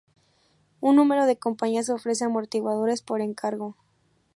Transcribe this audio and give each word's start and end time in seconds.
Un 0.79 0.93
número 0.95 1.27
de 1.27 1.37
compañías 1.37 1.89
ofrece 1.91 2.25
amortiguadores 2.25 3.03
por 3.03 3.21
encargo. 3.21 3.77